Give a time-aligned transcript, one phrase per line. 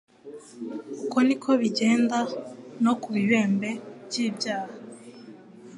[1.03, 2.17] Uko niko bigenda
[2.83, 3.69] no ku bibembe
[4.07, 4.75] by'ibyaha,